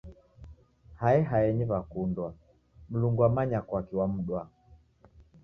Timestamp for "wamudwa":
3.99-4.41